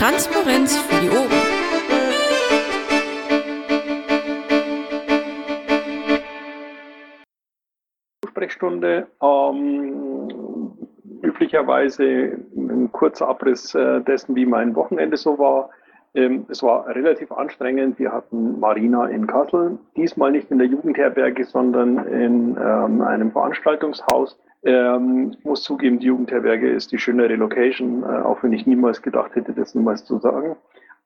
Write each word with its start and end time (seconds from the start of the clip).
Transparenz 0.00 0.78
für 0.78 1.00
die 1.02 1.10
Ohren. 1.10 1.28
Sprechstunde. 8.26 9.08
Ähm, 9.22 10.72
üblicherweise 11.22 12.38
ein 12.56 12.90
kurzer 12.92 13.28
Abriss 13.28 13.74
äh, 13.74 14.00
dessen, 14.00 14.34
wie 14.36 14.46
mein 14.46 14.74
Wochenende 14.74 15.18
so 15.18 15.38
war. 15.38 15.68
Ähm, 16.14 16.46
es 16.48 16.62
war 16.62 16.86
relativ 16.86 17.30
anstrengend. 17.30 17.98
Wir 17.98 18.10
hatten 18.10 18.58
Marina 18.58 19.04
in 19.04 19.26
Kassel, 19.26 19.78
diesmal 19.98 20.32
nicht 20.32 20.50
in 20.50 20.56
der 20.56 20.68
Jugendherberge, 20.68 21.44
sondern 21.44 22.06
in 22.06 22.56
ähm, 22.56 23.02
einem 23.02 23.32
Veranstaltungshaus. 23.32 24.38
Ähm, 24.62 25.34
ich 25.38 25.44
muss 25.44 25.62
zugeben, 25.62 25.98
die 25.98 26.06
Jugendherberge 26.06 26.70
ist 26.70 26.92
die 26.92 26.98
schönere 26.98 27.34
Location, 27.36 28.02
äh, 28.02 28.06
auch 28.06 28.42
wenn 28.42 28.52
ich 28.52 28.66
niemals 28.66 29.02
gedacht 29.02 29.34
hätte, 29.34 29.52
das 29.52 29.74
niemals 29.74 30.04
zu 30.04 30.18
sagen. 30.18 30.56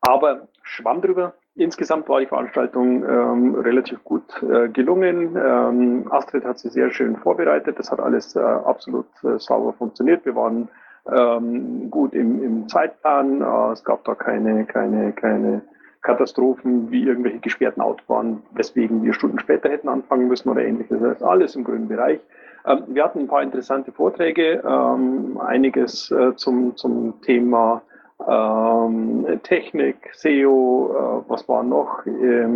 Aber 0.00 0.48
schwamm 0.62 1.00
drüber. 1.00 1.34
Insgesamt 1.56 2.08
war 2.08 2.20
die 2.20 2.26
Veranstaltung 2.26 3.04
ähm, 3.04 3.54
relativ 3.54 4.02
gut 4.02 4.42
äh, 4.42 4.68
gelungen. 4.68 5.36
Ähm, 5.36 6.06
Astrid 6.10 6.44
hat 6.44 6.58
sie 6.58 6.68
sehr 6.68 6.90
schön 6.90 7.16
vorbereitet. 7.16 7.78
Das 7.78 7.92
hat 7.92 8.00
alles 8.00 8.34
äh, 8.34 8.40
absolut 8.40 9.06
äh, 9.22 9.38
sauber 9.38 9.72
funktioniert. 9.72 10.24
Wir 10.24 10.34
waren 10.34 10.68
ähm, 11.10 11.90
gut 11.90 12.12
im, 12.12 12.42
im 12.42 12.68
Zeitplan. 12.68 13.40
Äh, 13.40 13.72
es 13.72 13.84
gab 13.84 14.04
da 14.04 14.16
keine, 14.16 14.64
keine, 14.64 15.12
keine 15.12 15.62
Katastrophen 16.02 16.90
wie 16.90 17.04
irgendwelche 17.04 17.38
gesperrten 17.38 17.80
Autobahnen, 17.80 18.42
weswegen 18.52 19.02
wir 19.04 19.14
Stunden 19.14 19.38
später 19.38 19.70
hätten 19.70 19.88
anfangen 19.88 20.28
müssen 20.28 20.48
oder 20.48 20.62
ähnliches. 20.64 21.00
Das 21.00 21.16
ist 21.16 21.22
alles 21.22 21.54
im 21.54 21.64
grünen 21.64 21.88
Bereich. 21.88 22.20
Ähm, 22.66 22.84
wir 22.88 23.04
hatten 23.04 23.20
ein 23.20 23.28
paar 23.28 23.42
interessante 23.42 23.92
Vorträge, 23.92 24.62
ähm, 24.66 25.38
einiges 25.38 26.10
äh, 26.10 26.34
zum, 26.36 26.76
zum 26.76 27.20
Thema 27.22 27.82
ähm, 28.26 29.26
Technik, 29.42 29.96
SEO, 30.12 31.22
äh, 31.26 31.30
was 31.30 31.46
war 31.48 31.62
noch, 31.62 32.06
äh, 32.06 32.46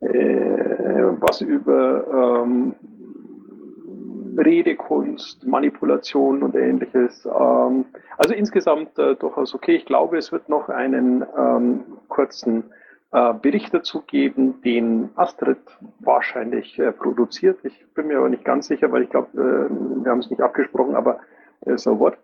was 0.00 1.42
über 1.42 2.46
Redekunst, 4.38 5.46
Manipulation 5.46 6.42
und 6.42 6.54
ähnliches. 6.54 7.26
Also 7.26 8.32
insgesamt 8.34 8.96
durchaus 8.96 9.54
okay. 9.54 9.74
Ich 9.76 9.84
glaube, 9.84 10.16
es 10.16 10.32
wird 10.32 10.48
noch 10.48 10.70
einen 10.70 11.26
kurzen 12.08 12.64
äh, 13.12 13.34
Bericht 13.34 13.74
dazu 13.74 14.02
geben, 14.02 14.62
den 14.62 15.10
Astrid 15.16 15.58
wahrscheinlich 15.98 16.78
äh, 16.78 16.92
produziert. 16.92 17.58
Ich 17.64 17.84
bin 17.94 18.06
mir 18.06 18.18
aber 18.18 18.28
nicht 18.28 18.44
ganz 18.44 18.68
sicher, 18.68 18.92
weil 18.92 19.02
ich 19.02 19.10
glaube, 19.10 19.28
äh, 19.34 20.04
wir 20.04 20.10
haben 20.10 20.20
es 20.20 20.30
nicht 20.30 20.40
abgesprochen, 20.40 20.94
aber 20.94 21.18
äh, 21.66 21.76
so 21.76 21.98
what. 21.98 22.16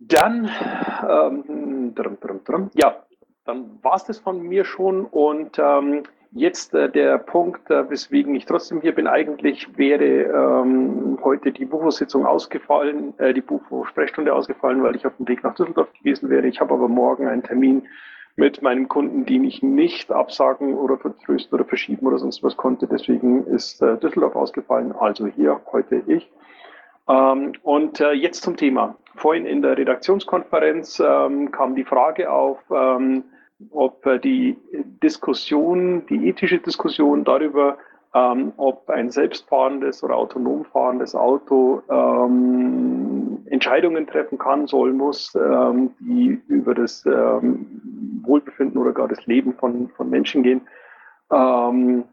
Dann, 0.00 0.50
ähm, 1.08 1.94
drum, 1.94 2.18
drum, 2.20 2.40
drum. 2.44 2.70
ja, 2.74 2.96
dann 3.44 3.78
war 3.82 3.94
es 3.94 4.04
das 4.04 4.18
von 4.18 4.42
mir 4.42 4.64
schon 4.64 5.04
und 5.04 5.60
ähm, 5.60 6.02
jetzt 6.32 6.72
der 6.72 7.18
Punkt, 7.18 7.68
weswegen 7.68 8.34
ich 8.34 8.46
trotzdem 8.46 8.80
hier 8.80 8.94
bin. 8.94 9.06
Eigentlich 9.06 9.78
wäre 9.78 10.04
ähm, 10.04 11.18
heute 11.22 11.52
die 11.52 11.64
Bufo-Sitzung 11.64 12.26
ausgefallen, 12.26 13.14
äh, 13.18 13.32
die 13.34 13.40
Bufo-Sprechstunde 13.40 14.34
ausgefallen, 14.34 14.82
weil 14.82 14.96
ich 14.96 15.06
auf 15.06 15.16
dem 15.18 15.28
Weg 15.28 15.44
nach 15.44 15.54
Düsseldorf 15.54 15.92
gewesen 15.92 16.30
wäre. 16.30 16.46
Ich 16.48 16.60
habe 16.60 16.74
aber 16.74 16.88
morgen 16.88 17.28
einen 17.28 17.44
Termin 17.44 17.86
mit 18.36 18.62
meinem 18.62 18.88
Kunden, 18.88 19.26
den 19.26 19.44
ich 19.44 19.62
nicht 19.62 20.10
absagen 20.10 20.74
oder 20.74 20.96
vertrösten 20.96 21.54
oder 21.54 21.64
verschieben 21.66 22.06
oder 22.06 22.18
sonst 22.18 22.42
was 22.42 22.56
konnte. 22.56 22.86
Deswegen 22.86 23.44
ist 23.46 23.82
äh, 23.82 23.98
Düsseldorf 23.98 24.36
ausgefallen, 24.36 24.92
also 24.92 25.26
hier 25.26 25.60
heute 25.70 26.02
ich. 26.06 26.30
Ähm, 27.08 27.52
und 27.62 28.00
äh, 28.00 28.12
jetzt 28.12 28.42
zum 28.42 28.56
Thema. 28.56 28.96
Vorhin 29.16 29.44
in 29.44 29.60
der 29.60 29.76
Redaktionskonferenz 29.76 31.02
ähm, 31.04 31.50
kam 31.50 31.74
die 31.74 31.84
Frage 31.84 32.30
auf, 32.30 32.58
ähm, 32.74 33.24
ob 33.70 34.06
äh, 34.06 34.18
die 34.18 34.56
Diskussion, 35.02 36.06
die 36.06 36.28
ethische 36.28 36.58
Diskussion 36.58 37.24
darüber, 37.24 37.76
ähm, 38.14 38.52
ob 38.56 38.88
ein 38.88 39.10
selbstfahrendes 39.10 40.02
oder 40.02 40.16
autonom 40.16 40.64
fahrendes 40.64 41.14
Auto 41.14 41.82
ähm, 41.90 43.42
Entscheidungen 43.46 44.06
treffen 44.06 44.38
kann, 44.38 44.66
soll, 44.66 44.92
muss, 44.92 45.34
ähm, 45.34 45.92
die 46.00 46.40
über 46.48 46.74
das 46.74 47.04
Wohlbefinden 48.24 48.80
oder 48.80 48.92
gar 48.92 49.08
das 49.08 49.24
Leben 49.26 49.54
von, 49.54 49.88
von 49.90 50.10
Menschen 50.10 50.42
gehen. 50.42 50.62
Ähm, 51.30 52.04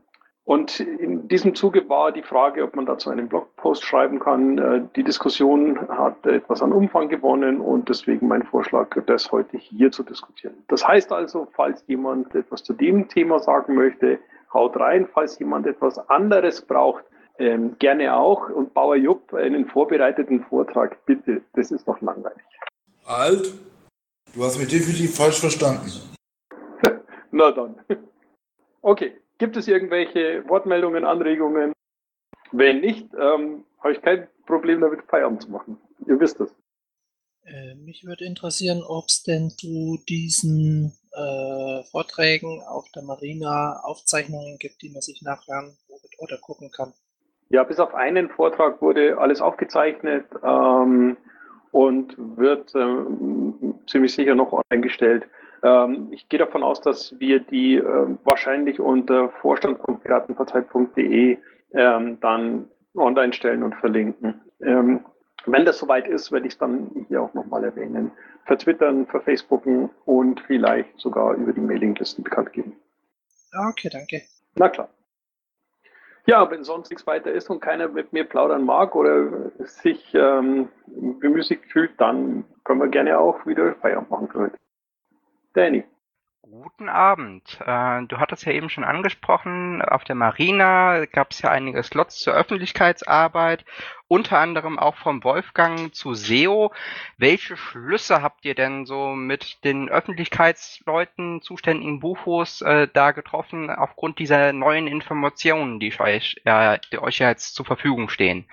und 0.49 0.79
in 0.79 1.27
diesem 1.27 1.53
Zuge 1.53 1.87
war 1.89 2.11
die 2.11 2.23
Frage, 2.23 2.63
ob 2.63 2.75
man 2.75 2.87
dazu 2.87 3.11
einen 3.11 3.29
Blogpost 3.29 3.83
schreiben 3.83 4.19
kann. 4.19 4.57
Äh, 4.57 4.81
die 4.95 5.03
Diskussion 5.03 5.79
hat 5.89 6.25
etwas 6.25 6.63
an 6.63 6.71
Umfang 6.73 7.07
gewonnen 7.07 7.61
und 7.61 7.87
deswegen 7.87 8.27
mein 8.27 8.41
Vorschlag, 8.41 8.87
das 9.05 9.31
heute 9.31 9.57
hier 9.57 9.91
zu 9.91 10.01
diskutieren. 10.01 10.55
Das 10.67 10.87
heißt 10.87 11.11
also, 11.11 11.47
falls 11.53 11.83
jemand 11.85 12.33
etwas 12.33 12.63
zu 12.63 12.73
dem 12.73 13.07
Thema 13.09 13.37
sagen 13.39 13.75
möchte, 13.75 14.17
haut 14.51 14.75
rein. 14.77 15.07
Falls 15.13 15.37
jemand 15.37 15.67
etwas 15.67 15.99
anderes 16.09 16.61
braucht, 16.63 17.05
ähm, 17.37 17.75
gerne 17.77 18.15
auch. 18.15 18.49
Und 18.49 18.73
Bauer 18.73 18.95
Jupp, 18.95 19.33
einen 19.35 19.67
vorbereiteten 19.67 20.43
Vortrag, 20.45 21.05
bitte. 21.05 21.41
Das 21.53 21.69
ist 21.69 21.87
doch 21.87 22.01
langweilig. 22.01 22.41
Alt, 23.05 23.53
du 24.33 24.43
hast 24.43 24.57
mich 24.57 24.67
definitiv 24.67 25.15
falsch 25.15 25.39
verstanden. 25.39 25.91
Na 27.31 27.51
dann. 27.51 27.75
Okay. 28.81 29.11
Gibt 29.39 29.55
es 29.55 29.67
irgendwelche 29.69 30.43
Wortmeldungen, 30.47 31.05
Anregungen? 31.05 31.73
Wenn 32.51 32.81
nicht, 32.81 33.07
ähm, 33.13 33.63
habe 33.79 33.93
ich 33.93 34.01
kein 34.01 34.27
Problem 34.45 34.81
damit, 34.81 35.03
Feierabend 35.03 35.43
zu 35.43 35.49
machen. 35.51 35.77
Ihr 36.07 36.19
wisst 36.19 36.41
es. 36.41 36.53
Äh, 37.45 37.75
mich 37.75 38.05
würde 38.05 38.25
interessieren, 38.25 38.83
ob 38.85 39.05
es 39.07 39.23
denn 39.23 39.49
zu 39.49 39.97
diesen 40.09 40.93
äh, 41.13 41.83
Vorträgen 41.89 42.61
auf 42.67 42.89
der 42.93 43.03
Marina 43.03 43.79
Aufzeichnungen 43.83 44.57
gibt, 44.59 44.81
die 44.81 44.89
man 44.89 45.01
sich 45.01 45.21
nachhören 45.21 45.77
oder 46.17 46.37
gucken 46.37 46.69
kann. 46.71 46.93
Ja, 47.49 47.63
bis 47.63 47.79
auf 47.79 47.95
einen 47.95 48.29
Vortrag 48.29 48.81
wurde 48.81 49.17
alles 49.17 49.39
aufgezeichnet 49.39 50.25
ähm, 50.43 51.15
und 51.71 52.13
wird 52.17 52.75
ähm, 52.75 53.78
ziemlich 53.89 54.13
sicher 54.13 54.35
noch 54.35 54.53
online 54.53 54.81
gestellt. 54.81 55.27
Ähm, 55.63 56.07
ich 56.11 56.29
gehe 56.29 56.39
davon 56.39 56.63
aus, 56.63 56.79
dass 56.81 57.19
wir 57.19 57.39
die 57.39 57.75
äh, 57.75 58.17
wahrscheinlich 58.23 58.79
unter 58.79 59.29
vorstand.piratenpartei.de 59.41 61.37
ähm, 61.73 62.19
dann 62.21 62.69
online 62.95 63.33
stellen 63.33 63.63
und 63.63 63.75
verlinken. 63.75 64.41
Ähm, 64.61 65.05
wenn 65.45 65.65
das 65.65 65.79
soweit 65.79 66.07
ist, 66.07 66.31
werde 66.31 66.47
ich 66.47 66.53
es 66.53 66.59
dann 66.59 67.05
hier 67.07 67.21
auch 67.21 67.33
nochmal 67.33 67.63
erwähnen. 67.63 68.11
Vertwittern, 68.45 69.07
verfacebooken 69.07 69.89
und 70.05 70.41
vielleicht 70.41 70.97
sogar 70.97 71.33
über 71.35 71.53
die 71.53 71.61
Mailinglisten 71.61 72.23
bekannt 72.23 72.53
geben. 72.53 72.75
Okay, 73.69 73.89
danke. 73.91 74.21
Na 74.55 74.69
klar. 74.69 74.89
Ja, 76.29 76.49
wenn 76.51 76.63
sonst 76.63 76.91
nichts 76.91 77.07
weiter 77.07 77.31
ist 77.31 77.49
und 77.49 77.59
keiner 77.59 77.87
mit 77.87 78.13
mir 78.13 78.23
plaudern 78.23 78.63
mag 78.63 78.95
oder 78.95 79.49
sich 79.57 80.13
ähm, 80.13 80.69
bemüßigt 80.85 81.65
fühlt, 81.71 81.99
dann 81.99 82.45
können 82.63 82.81
wir 82.81 82.87
gerne 82.87 83.17
auch 83.17 83.47
wieder 83.47 83.73
Feierabend 83.81 84.11
machen. 84.11 84.51
Danny. 85.53 85.83
Guten 86.51 86.89
Abend. 86.89 87.59
Äh, 87.63 88.05
du 88.07 88.17
hattest 88.17 88.43
ja 88.45 88.51
eben 88.53 88.69
schon 88.69 88.83
angesprochen, 88.83 89.83
auf 89.83 90.03
der 90.03 90.15
Marina 90.15 91.05
gab 91.05 91.29
es 91.29 91.43
ja 91.43 91.51
einige 91.51 91.83
Slots 91.83 92.17
zur 92.17 92.33
Öffentlichkeitsarbeit, 92.33 93.65
unter 94.07 94.39
anderem 94.39 94.79
auch 94.79 94.95
vom 94.95 95.23
Wolfgang 95.23 95.93
zu 95.93 96.15
SEO. 96.15 96.73
Welche 97.17 97.55
Schlüsse 97.55 98.23
habt 98.23 98.45
ihr 98.45 98.55
denn 98.55 98.87
so 98.87 99.09
mit 99.09 99.63
den 99.63 99.89
Öffentlichkeitsleuten, 99.89 101.43
zuständigen 101.43 101.99
Bufos 101.99 102.63
äh, 102.63 102.87
da 102.91 103.11
getroffen, 103.11 103.69
aufgrund 103.69 104.17
dieser 104.17 104.51
neuen 104.51 104.87
Informationen, 104.87 105.79
die 105.79 105.93
euch, 105.99 106.41
äh, 106.45 106.79
die 106.91 106.97
euch 106.97 107.19
jetzt 107.19 107.53
zur 107.53 107.65
Verfügung 107.67 108.09
stehen? 108.09 108.49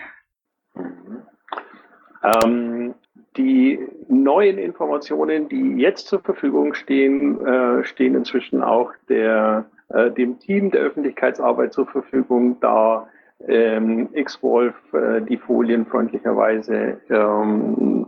Ähm, 2.22 2.94
die 3.36 3.78
neuen 4.08 4.58
Informationen, 4.58 5.48
die 5.48 5.76
jetzt 5.80 6.06
zur 6.08 6.20
Verfügung 6.20 6.74
stehen, 6.74 7.44
äh, 7.44 7.84
stehen 7.84 8.14
inzwischen 8.14 8.62
auch 8.62 8.92
der, 9.08 9.66
äh, 9.88 10.10
dem 10.10 10.38
Team 10.38 10.70
der 10.70 10.82
Öffentlichkeitsarbeit 10.82 11.72
zur 11.72 11.86
Verfügung, 11.86 12.58
da 12.60 13.08
ähm, 13.46 14.08
Xwolf 14.12 14.74
äh, 14.92 15.20
die 15.22 15.36
Folien 15.36 15.86
freundlicherweise 15.86 17.00
ähm, 17.10 18.06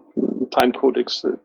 Timecodex 0.51 1.25
äh, 1.25 1.37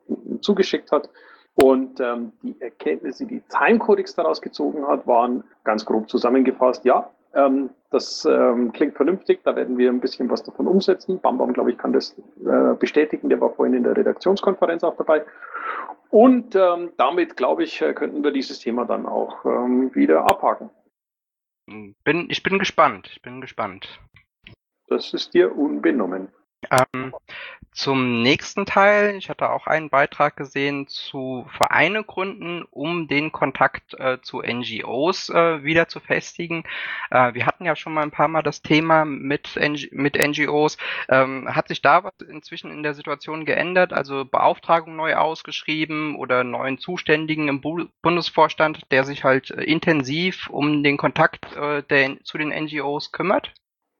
zugeschickt 0.41 0.91
hat. 0.91 1.09
Und 1.55 1.99
ähm, 1.99 2.31
die 2.41 2.55
Erkenntnisse, 2.59 3.25
die 3.25 3.41
Timecodex 3.49 4.15
daraus 4.15 4.41
gezogen 4.41 4.87
hat, 4.87 5.05
waren 5.05 5.43
ganz 5.63 5.85
grob 5.85 6.09
zusammengefasst, 6.09 6.83
ja, 6.85 7.11
ähm, 7.33 7.69
das 7.89 8.25
ähm, 8.25 8.71
klingt 8.73 8.95
vernünftig, 8.95 9.41
da 9.43 9.55
werden 9.55 9.77
wir 9.77 9.89
ein 9.89 9.99
bisschen 9.99 10.29
was 10.29 10.43
davon 10.43 10.67
umsetzen. 10.67 11.19
Bambam, 11.19 11.53
glaube 11.53 11.71
ich, 11.71 11.77
kann 11.77 11.93
das 11.93 12.15
äh, 12.45 12.75
bestätigen, 12.79 13.29
der 13.29 13.39
war 13.41 13.51
vorhin 13.53 13.75
in 13.75 13.83
der 13.83 13.95
Redaktionskonferenz 13.95 14.83
auch 14.83 14.97
dabei. 14.97 15.25
Und 16.09 16.55
ähm, 16.55 16.91
damit, 16.97 17.37
glaube 17.37 17.63
ich, 17.63 17.81
äh, 17.81 17.93
könnten 17.93 18.23
wir 18.23 18.31
dieses 18.31 18.59
Thema 18.59 18.85
dann 18.85 19.05
auch 19.05 19.45
ähm, 19.45 19.93
wieder 19.95 20.21
abhaken. 20.29 20.69
Bin, 22.03 22.27
ich 22.29 22.43
bin 22.43 22.59
gespannt, 22.59 23.09
ich 23.11 23.21
bin 23.21 23.41
gespannt. 23.41 23.99
Das 24.87 25.13
ist 25.13 25.33
dir 25.33 25.57
unbenommen. 25.57 26.27
Zum 27.73 28.21
nächsten 28.21 28.67
Teil, 28.67 29.15
ich 29.15 29.29
hatte 29.29 29.49
auch 29.49 29.65
einen 29.65 29.89
Beitrag 29.89 30.35
gesehen 30.35 30.87
zu 30.87 31.47
Vereine 31.57 32.03
gründen, 32.03 32.63
um 32.69 33.07
den 33.07 33.31
Kontakt 33.31 33.95
äh, 33.95 34.21
zu 34.21 34.41
NGOs 34.41 35.29
äh, 35.29 35.63
wieder 35.63 35.87
zu 35.87 35.99
festigen. 35.99 36.65
Äh, 37.09 37.33
wir 37.33 37.47
hatten 37.47 37.65
ja 37.65 37.75
schon 37.75 37.93
mal 37.93 38.03
ein 38.03 38.11
paar 38.11 38.27
Mal 38.27 38.43
das 38.43 38.61
Thema 38.61 39.05
mit, 39.05 39.57
NG 39.57 39.89
mit 39.91 40.15
NGOs. 40.15 40.77
Ähm, 41.09 41.53
hat 41.53 41.67
sich 41.67 41.81
da 41.81 42.03
was 42.03 42.13
inzwischen 42.29 42.69
in 42.69 42.83
der 42.83 42.93
Situation 42.93 43.43
geändert? 43.43 43.91
Also 43.91 44.23
Beauftragung 44.23 44.95
neu 44.95 45.15
ausgeschrieben 45.15 46.15
oder 46.15 46.43
neuen 46.43 46.77
Zuständigen 46.77 47.47
im 47.47 47.61
Bu 47.61 47.85
Bundesvorstand, 48.03 48.91
der 48.91 49.03
sich 49.03 49.23
halt 49.23 49.49
äh, 49.49 49.63
intensiv 49.63 50.47
um 50.49 50.83
den 50.83 50.97
Kontakt 50.97 51.55
äh, 51.55 51.81
der, 51.81 52.23
zu 52.23 52.37
den 52.37 52.49
NGOs 52.49 53.11
kümmert? 53.11 53.51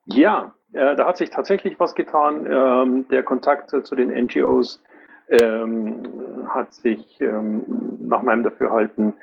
Ja, 0.05 0.53
äh, 0.73 0.95
da 0.95 1.07
hat 1.07 1.17
sich 1.17 1.29
tatsächlich 1.29 1.79
was 1.79 1.95
getan. 1.95 2.45
Ähm, 2.49 3.07
der 3.09 3.23
Kontakt 3.23 3.69
zu 3.69 3.95
den 3.95 4.09
NGOs 4.09 4.81
ähm, 5.29 6.03
hat 6.47 6.73
sich 6.73 7.19
ähm, 7.21 7.63
nach 8.01 8.21
meinem 8.21 8.43
Dafürhalten 8.43 9.13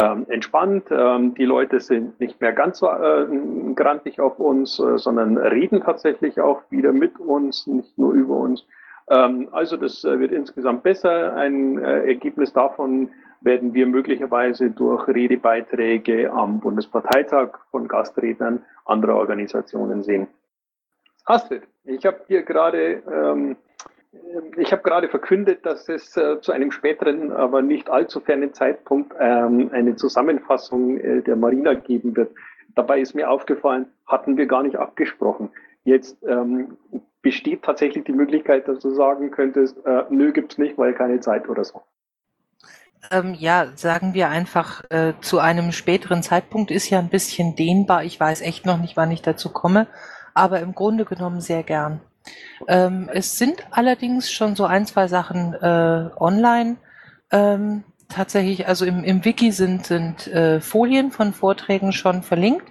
ähm, 0.00 0.26
entspannt. 0.28 0.84
Ähm, 0.90 1.34
die 1.34 1.44
Leute 1.44 1.80
sind 1.80 2.18
nicht 2.20 2.40
mehr 2.40 2.52
ganz 2.52 2.78
so 2.78 2.88
äh, 2.88 3.26
grantig 3.74 4.20
auf 4.20 4.38
uns, 4.38 4.78
äh, 4.78 4.98
sondern 4.98 5.36
reden 5.36 5.80
tatsächlich 5.82 6.40
auch 6.40 6.62
wieder 6.70 6.92
mit 6.92 7.18
uns, 7.18 7.66
nicht 7.66 7.98
nur 7.98 8.12
über 8.12 8.36
uns. 8.36 8.66
Ähm, 9.08 9.48
also 9.52 9.76
das 9.76 10.04
äh, 10.04 10.18
wird 10.20 10.32
insgesamt 10.32 10.84
besser. 10.84 11.34
Ein 11.34 11.78
äh, 11.78 12.06
Ergebnis 12.06 12.52
davon 12.52 13.10
werden 13.40 13.74
wir 13.74 13.86
möglicherweise 13.86 14.70
durch 14.70 15.08
Redebeiträge 15.08 16.30
am 16.30 16.60
Bundesparteitag 16.60 17.58
von 17.70 17.88
Gastrednern 17.88 18.62
anderer 18.84 19.16
Organisationen 19.16 20.02
sehen. 20.02 20.28
Astrid, 21.24 21.62
ich 21.84 22.04
habe 22.06 22.20
hier 22.26 22.42
gerade 22.42 23.02
ähm, 23.10 23.56
ich 24.56 24.72
habe 24.72 24.82
gerade 24.82 25.08
verkündet, 25.08 25.64
dass 25.64 25.88
es 25.88 26.16
äh, 26.16 26.40
zu 26.40 26.52
einem 26.52 26.72
späteren, 26.72 27.32
aber 27.32 27.62
nicht 27.62 27.88
allzu 27.88 28.20
fernen 28.20 28.52
Zeitpunkt 28.52 29.14
ähm, 29.18 29.70
eine 29.72 29.96
Zusammenfassung 29.96 30.98
äh, 30.98 31.22
der 31.22 31.36
Marina 31.36 31.74
geben 31.74 32.16
wird. 32.16 32.32
Dabei 32.74 33.00
ist 33.00 33.14
mir 33.14 33.30
aufgefallen, 33.30 33.86
hatten 34.06 34.36
wir 34.36 34.46
gar 34.46 34.62
nicht 34.62 34.76
abgesprochen. 34.76 35.50
Jetzt 35.84 36.16
ähm, 36.26 36.76
besteht 37.22 37.62
tatsächlich 37.62 38.04
die 38.04 38.12
Möglichkeit, 38.12 38.66
dass 38.66 38.80
du 38.80 38.90
sagen 38.90 39.30
könntest, 39.30 39.76
äh, 39.86 40.02
nö, 40.10 40.32
gibt's 40.32 40.58
nicht, 40.58 40.76
weil 40.76 40.92
keine 40.92 41.20
Zeit 41.20 41.48
oder 41.48 41.64
so. 41.64 41.82
Ähm, 43.10 43.34
ja, 43.38 43.68
sagen 43.76 44.12
wir 44.12 44.28
einfach, 44.28 44.82
äh, 44.90 45.14
zu 45.20 45.38
einem 45.38 45.72
späteren 45.72 46.22
Zeitpunkt 46.22 46.70
ist 46.70 46.90
ja 46.90 46.98
ein 46.98 47.08
bisschen 47.08 47.56
dehnbar. 47.56 48.04
Ich 48.04 48.18
weiß 48.18 48.42
echt 48.42 48.66
noch 48.66 48.78
nicht, 48.78 48.96
wann 48.96 49.10
ich 49.10 49.22
dazu 49.22 49.50
komme 49.50 49.86
aber 50.40 50.60
im 50.60 50.74
Grunde 50.74 51.04
genommen 51.04 51.40
sehr 51.40 51.62
gern. 51.62 52.00
Ähm, 52.68 53.08
es 53.12 53.38
sind 53.38 53.64
allerdings 53.70 54.30
schon 54.30 54.56
so 54.56 54.64
ein, 54.64 54.86
zwei 54.86 55.08
Sachen 55.08 55.54
äh, 55.54 56.10
online. 56.18 56.76
Ähm, 57.30 57.84
tatsächlich, 58.08 58.66
also 58.68 58.84
im, 58.84 59.04
im 59.04 59.24
Wiki 59.24 59.52
sind, 59.52 59.86
sind 59.86 60.26
äh, 60.28 60.60
Folien 60.60 61.10
von 61.10 61.32
Vorträgen 61.32 61.92
schon 61.92 62.22
verlinkt. 62.22 62.70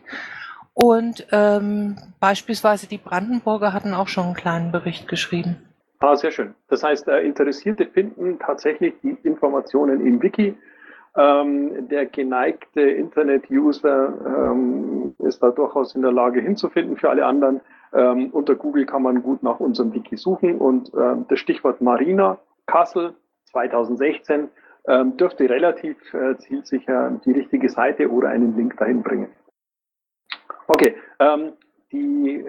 Und 0.74 1.28
ähm, 1.32 1.98
beispielsweise 2.20 2.88
die 2.88 2.98
Brandenburger 2.98 3.74
hatten 3.74 3.94
auch 3.94 4.08
schon 4.08 4.26
einen 4.26 4.34
kleinen 4.34 4.72
Bericht 4.72 5.08
geschrieben. 5.08 5.58
Ah, 6.00 6.16
sehr 6.16 6.32
schön. 6.32 6.56
Das 6.70 6.84
heißt, 6.84 7.08
äh, 7.10 7.20
Interessierte 7.20 7.86
finden 7.86 8.40
tatsächlich 8.40 8.94
die 9.04 9.18
Informationen 9.24 10.06
im 10.06 10.22
Wiki. 10.22 10.56
Ähm, 11.16 11.88
der 11.90 12.06
geneigte 12.06 12.82
Internet-User 12.82 14.14
ähm, 14.26 15.16
ist 15.20 15.42
da 15.42 15.50
durchaus 15.50 15.96
in 15.96 16.02
der 16.02 16.12
Lage 16.12 16.40
hinzufinden. 16.40 16.98
Für 16.98 17.10
alle 17.10 17.26
anderen 17.26 17.62
ähm, 17.94 18.30
unter 18.32 18.56
Google 18.56 18.86
kann 18.86 19.02
man 19.02 19.24
gut 19.24 19.42
nach 19.42 19.60
unserem 19.60 19.94
Wiki 19.94 20.18
suchen 20.18 20.58
und 20.58 20.92
ähm, 20.94 21.26
das 21.28 21.40
Stichwort 21.40 21.82
Marina 21.82 22.38
Kassel 22.68 23.16
2016 23.52 24.50
ähm, 24.88 25.18
dürfte 25.18 25.50
relativ 25.50 25.98
äh, 26.14 26.38
zielsicher 26.38 27.20
die 27.26 27.32
richtige 27.32 27.70
Seite 27.70 28.12
oder 28.12 28.30
einen 28.30 28.56
Link 28.56 28.78
dahin 28.78 29.02
bringen. 29.02 29.30
Okay, 30.68 30.96
ähm, 31.20 31.54
die, 31.92 32.46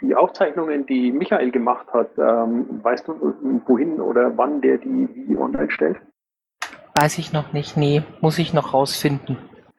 die 0.00 0.14
Aufzeichnungen, 0.14 0.86
die 0.86 1.10
Michael 1.10 1.50
gemacht 1.50 1.92
hat, 1.92 2.16
weißt 2.16 3.08
du, 3.08 3.34
wohin 3.66 4.00
oder 4.00 4.38
wann 4.38 4.60
der 4.60 4.78
die 4.78 5.08
wie 5.12 5.36
online 5.36 5.72
stellt? 5.72 6.00
Weiß 6.94 7.18
ich 7.18 7.32
noch 7.32 7.52
nicht. 7.52 7.76
Nee, 7.76 8.02
muss 8.20 8.38
ich 8.38 8.52
noch 8.52 8.74
rausfinden. 8.74 9.38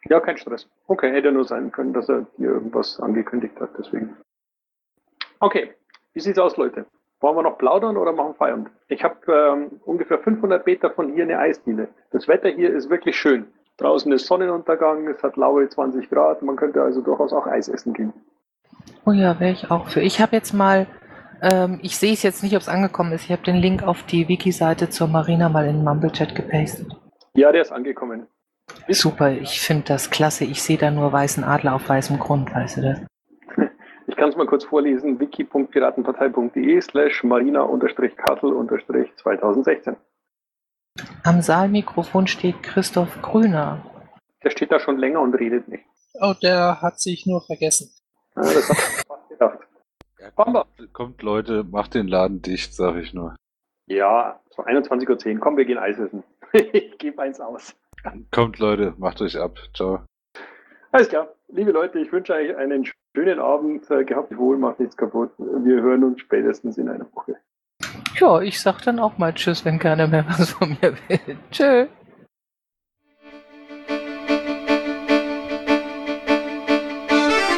Ja, 0.10 0.20
kein 0.20 0.38
Stress. 0.38 0.68
Okay, 0.88 1.12
hätte 1.12 1.32
nur 1.32 1.46
sein 1.46 1.72
können, 1.72 1.94
dass 1.94 2.10
er 2.10 2.26
dir 2.38 2.50
irgendwas 2.50 3.00
angekündigt 3.00 3.60
hat, 3.60 3.70
deswegen. 3.78 4.18
Okay, 5.40 5.74
wie 6.14 6.20
sieht's 6.20 6.40
aus, 6.40 6.58
Leute? 6.58 6.86
Wollen 7.22 7.38
wir 7.38 7.44
noch 7.44 7.58
plaudern 7.58 7.96
oder 7.96 8.12
machen 8.12 8.36
Feierabend? 8.36 8.70
Ich 8.90 9.04
habe 9.04 9.16
ähm, 9.32 9.80
ungefähr 9.86 10.20
500 10.20 10.66
Meter 10.66 10.92
von 10.92 11.14
hier 11.14 11.24
eine 11.24 11.40
Eisdiele. 11.40 11.88
Das 12.12 12.28
Wetter 12.28 12.50
hier 12.50 12.74
ist 12.74 12.90
wirklich 12.90 13.16
schön. 13.16 13.48
Draußen 13.78 14.12
ist 14.12 14.28
Sonnenuntergang, 14.28 15.08
es 15.08 15.24
hat 15.24 15.38
laue 15.38 15.68
20 15.68 16.10
Grad, 16.10 16.42
man 16.42 16.58
könnte 16.58 16.82
also 16.82 17.02
durchaus 17.02 17.34
auch 17.34 17.48
Eis 17.48 17.70
essen 17.70 17.94
gehen. 17.94 18.14
Oh 19.06 19.12
ja, 19.12 19.40
wäre 19.40 19.52
ich 19.52 19.72
auch 19.72 19.88
für. 19.88 20.02
Ich 20.02 20.20
habe 20.22 20.36
jetzt 20.36 20.54
mal, 20.54 20.86
ähm, 21.42 21.80
ich 21.82 21.98
sehe 21.98 22.14
es 22.14 22.24
jetzt 22.24 22.44
nicht, 22.44 22.56
ob 22.56 22.62
es 22.62 22.70
angekommen 22.70 23.14
ist. 23.14 23.24
Ich 23.24 23.32
habe 23.32 23.44
den 23.44 23.56
Link 23.56 23.84
auf 23.84 24.04
die 24.04 24.28
Wiki-Seite 24.28 24.90
zur 24.90 25.08
Marina 25.08 25.50
mal 25.50 25.66
in 25.66 25.78
den 25.78 25.84
Mumble-Chat 25.86 26.36
gepastet. 26.36 26.88
Ja, 27.36 27.52
der 27.52 27.62
ist 27.62 27.72
angekommen. 27.72 28.28
Super, 28.90 29.32
ich 29.32 29.60
finde 29.60 29.86
das 29.88 30.12
klasse. 30.12 30.46
Ich 30.46 30.62
sehe 30.62 30.78
da 30.78 30.92
nur 30.92 31.12
weißen 31.12 31.44
Adler 31.44 31.74
auf 31.76 31.90
weißem 31.90 32.20
Grund, 32.20 32.54
weißt 32.54 32.78
du 32.78 32.82
das? 32.82 33.02
Ich 34.06 34.18
kann 34.18 34.28
es 34.30 34.36
mal 34.36 34.46
kurz 34.46 34.66
vorlesen, 34.66 35.18
wiki.piratenpartei.de 35.20 36.82
slash 36.82 37.24
marina-kassel-2016. 37.24 39.96
Am 41.24 41.42
Saalmikrofon 41.42 42.28
steht 42.28 42.62
Christoph 42.62 43.22
Grüner. 43.22 43.82
Der 44.44 44.50
steht 44.50 44.74
da 44.74 44.80
schon 44.80 44.98
länger 44.98 45.22
und 45.22 45.34
redet 45.36 45.70
nicht. 45.70 45.86
Oh, 46.20 46.34
der 46.44 46.82
hat 46.82 47.00
sich 47.00 47.26
nur 47.26 47.40
vergessen. 47.42 47.92
Ja, 48.36 48.42
das 48.44 48.70
hab 48.70 48.78
ich 48.78 48.84
fast 49.08 49.30
gedacht. 49.30 49.60
Ja, 50.20 50.32
kommt, 50.32 50.66
kommt, 50.94 51.22
Leute, 51.22 51.64
macht 51.64 51.94
den 51.96 52.10
Laden 52.10 52.42
dicht, 52.42 52.76
sag 52.76 52.98
ich 52.98 53.14
nur. 53.14 53.38
Ja, 53.88 54.40
so 54.50 54.64
21.10 54.64 55.34
Uhr. 55.34 55.40
Komm, 55.40 55.56
wir 55.58 55.66
gehen 55.66 55.78
Eis 55.78 55.98
essen. 55.98 56.24
ich 56.74 56.98
gebe 56.98 57.22
eins 57.22 57.40
aus. 57.40 57.76
Kommt 58.32 58.60
Leute, 58.60 58.94
macht 58.98 59.22
euch 59.22 59.38
ab. 59.38 59.58
Ciao. 59.74 60.02
Alles 60.92 61.10
klar. 61.10 61.34
Liebe 61.48 61.72
Leute, 61.72 62.00
ich 62.00 62.12
wünsche 62.12 62.34
euch 62.34 62.56
einen 62.56 62.86
schönen 63.16 63.40
Abend. 63.40 63.90
Äh, 63.90 64.04
gehabt 64.04 64.36
wohl, 64.38 64.58
macht 64.58 64.80
nichts 64.80 64.96
kaputt. 64.96 65.32
Wir 65.38 65.82
hören 65.82 66.04
uns 66.04 66.22
spätestens 66.22 66.78
in 66.78 66.90
einer 66.90 67.08
Woche. 67.14 67.38
Ja, 68.20 68.42
ich 68.42 68.62
sag 68.62 68.82
dann 68.84 69.00
auch 69.00 69.18
mal 69.18 69.34
Tschüss, 69.34 69.66
wenn 69.66 69.80
keiner 69.80 70.08
mehr 70.08 70.26
was 70.28 70.52
von 70.52 70.78
mir 70.82 70.94
will. 71.08 71.38
Tschö. 71.52 71.88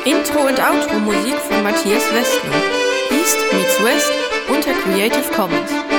Intro 0.06 0.40
und 0.48 0.60
Outro 0.60 1.00
Musik 1.00 1.36
von 1.36 1.64
Matthias 1.64 2.14
Westner. 2.14 2.56
East 3.12 3.40
meets 3.54 3.84
West 3.84 4.14
unter 4.50 4.72
Creative 4.74 5.34
Commons. 5.34 5.95